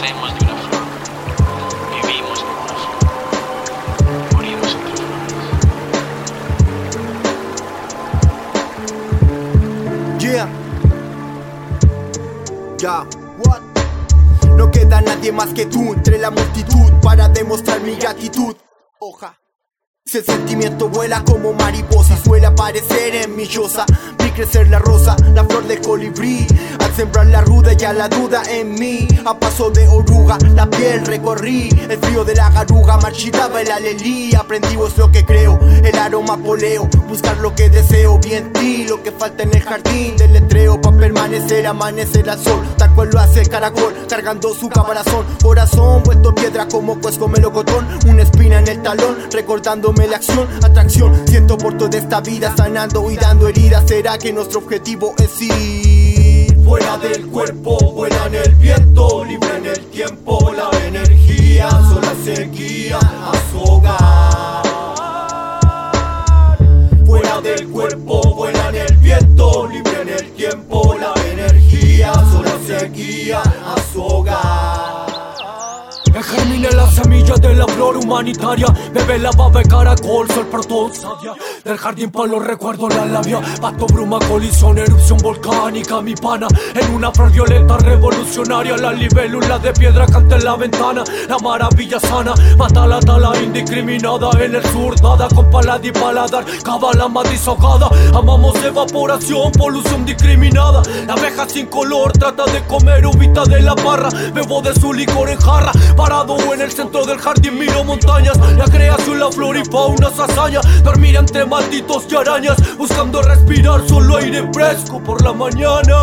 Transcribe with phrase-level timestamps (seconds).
[0.00, 0.86] Nacemos de una flor,
[1.90, 3.04] vivimos de una flor,
[4.32, 5.34] morimos entre flores.
[10.18, 10.48] Yeah.
[12.78, 13.04] Yeah.
[13.44, 13.60] What?
[14.56, 18.56] No queda nadie más que tú entre la multitud para demostrar mi gratitud.
[19.00, 19.38] Hoja.
[20.06, 23.84] El sentimiento vuela como mariposa suele aparecer en mi choza,
[24.18, 26.46] vi crecer la rosa, la flor de colibrí,
[26.80, 31.06] al sembrar la ruda ya la duda en mí, a paso de oruga, la piel
[31.06, 35.96] recorrí, el frío de la garuga marchitaba el alelí, aprendí es lo que creo, el
[35.96, 40.32] aroma poleo, buscar lo que deseo, bien ti, lo que falta en el jardín del
[40.32, 42.60] letreo, para permanecer, amanecer al sol,
[43.00, 48.22] tal cual lo hace caracol, cargando su caparazón, corazón vuelto piedra como con melocotón, una
[48.22, 51.26] espina en el talón, recordándome la acción, atracción.
[51.26, 53.84] Siento por toda esta vida, sanando y dando heridas.
[53.86, 56.30] ¿Será que nuestro objetivo es ir
[56.70, 59.24] fuera del cuerpo, vuela en el viento,
[73.50, 74.49] guía a su hogar.
[76.30, 78.66] Que germine la semilla de la flor humanitaria.
[78.94, 83.40] Bebe la baba caracol, sol protón sadia Del jardín pa' los recuerdos la labia.
[83.60, 89.72] Pato, bruma, colisión, erupción volcánica Mi pana, en una flor violeta revolucionaria La libélula de
[89.72, 91.02] piedra canta en la ventana.
[91.28, 94.30] La maravilla sana, mata la tala indiscriminada.
[94.40, 97.26] En el sur, dada con palad y paladar Cabala más
[98.14, 100.82] Amamos evaporación, polución discriminada.
[101.06, 105.28] La abeja sin color trata de comer uvita de la barra Bebo de su licor
[105.30, 105.72] en jarra
[106.20, 110.60] En el centro del jardín miro montañas La creación, la flor y fauna se hazaña
[110.84, 115.94] Dormir entre malditos y arañas Buscando respirar solo aire fresco por la mañana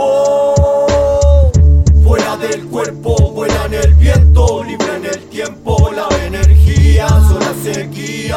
[0.00, 1.52] Oh.
[2.02, 7.86] Fuera del cuerpo, vuela en el viento, libre en el tiempo, la energía sola se
[7.88, 8.36] guía